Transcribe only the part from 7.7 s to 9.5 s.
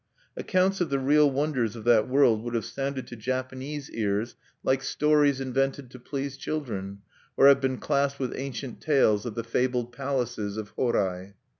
classed with ancient tales of the